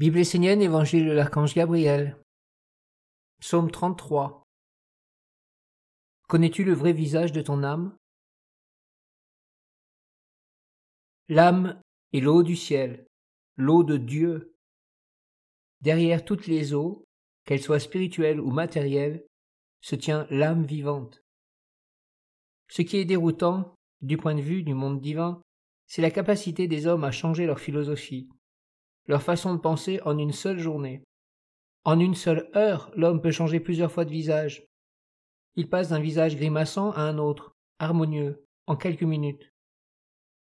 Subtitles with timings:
[0.00, 2.16] Bible essénienne, Évangile de l'archange Gabriel.
[3.38, 4.44] Psaume 33.
[6.26, 7.94] Connais-tu le vrai visage de ton âme?
[11.28, 11.82] L'âme
[12.14, 13.06] est l'eau du ciel,
[13.58, 14.54] l'eau de Dieu.
[15.82, 17.04] Derrière toutes les eaux,
[17.44, 19.26] qu'elles soient spirituelles ou matérielles,
[19.82, 21.20] se tient l'âme vivante.
[22.70, 25.42] Ce qui est déroutant, du point de vue du monde divin,
[25.86, 28.30] c'est la capacité des hommes à changer leur philosophie
[29.10, 31.02] leur façon de penser en une seule journée.
[31.82, 34.68] En une seule heure, l'homme peut changer plusieurs fois de visage.
[35.56, 39.52] Il passe d'un visage grimaçant à un autre, harmonieux, en quelques minutes.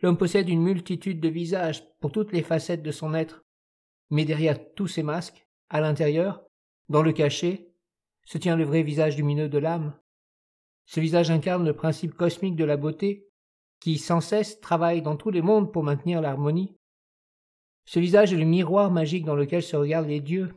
[0.00, 3.44] L'homme possède une multitude de visages pour toutes les facettes de son être,
[4.08, 6.42] mais derrière tous ces masques, à l'intérieur,
[6.88, 7.68] dans le cachet,
[8.24, 9.98] se tient le vrai visage lumineux de l'âme.
[10.86, 13.28] Ce visage incarne le principe cosmique de la beauté,
[13.80, 16.74] qui sans cesse travaille dans tous les mondes pour maintenir l'harmonie.
[17.86, 20.54] Ce visage est le miroir magique dans lequel se regardent les dieux.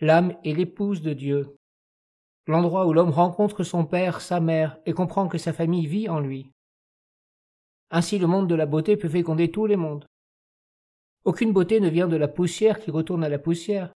[0.00, 1.56] L'âme est l'épouse de Dieu,
[2.46, 6.20] l'endroit où l'homme rencontre son père, sa mère, et comprend que sa famille vit en
[6.20, 6.52] lui.
[7.90, 10.06] Ainsi le monde de la beauté peut féconder tous les mondes.
[11.24, 13.92] Aucune beauté ne vient de la poussière qui retourne à la poussière.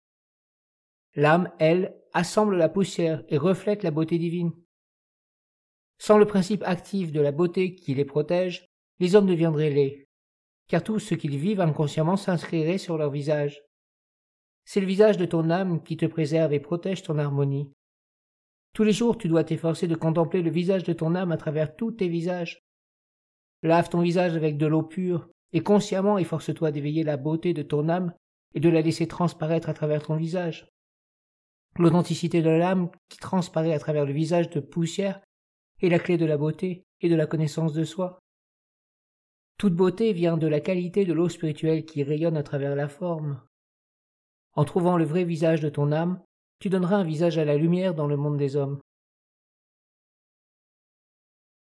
[1.14, 4.53] L'âme, elle, assemble la poussière et reflète la beauté divine.
[5.98, 8.66] Sans le principe actif de la beauté qui les protège,
[8.98, 10.09] les hommes deviendraient laids,
[10.70, 13.60] car tout ce qu'ils vivent inconsciemment s'inscrirait sur leur visage.
[14.64, 17.72] C'est le visage de ton âme qui te préserve et protège ton harmonie.
[18.72, 21.74] Tous les jours tu dois t'efforcer de contempler le visage de ton âme à travers
[21.74, 22.62] tous tes visages.
[23.64, 27.88] Lave ton visage avec de l'eau pure, et consciemment efforce-toi d'éveiller la beauté de ton
[27.88, 28.14] âme
[28.54, 30.68] et de la laisser transparaître à travers ton visage.
[31.78, 35.20] L'authenticité de l'âme qui transparaît à travers le visage de poussière
[35.82, 38.20] est la clé de la beauté et de la connaissance de soi.
[39.61, 43.42] Toute beauté vient de la qualité de l'eau spirituelle qui rayonne à travers la forme.
[44.55, 46.22] En trouvant le vrai visage de ton âme,
[46.61, 48.81] tu donneras un visage à la lumière dans le monde des hommes.